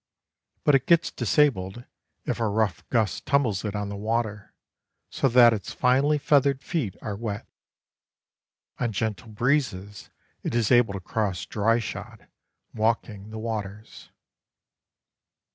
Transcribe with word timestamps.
But 0.63 0.73
it 0.73 0.87
gets 0.87 1.11
disabled 1.11 1.83
if 2.25 2.39
a 2.39 2.47
rough 2.47 2.83
gust 2.89 3.27
tumbles 3.27 3.63
it 3.63 3.75
on 3.75 3.89
the 3.89 3.95
water 3.95 4.55
so 5.11 5.27
that 5.29 5.53
its 5.53 5.73
finely 5.73 6.17
feathered 6.17 6.63
feet 6.63 6.95
are 7.03 7.15
wet. 7.15 7.45
On 8.79 8.91
gentle 8.91 9.27
breezes 9.29 10.09
it 10.41 10.55
is 10.55 10.71
able 10.71 10.93
to 10.93 10.99
cross 10.99 11.45
dry 11.45 11.77
shod, 11.77 12.27
walking 12.73 13.29
the 13.29 13.37
waters. 13.37 14.09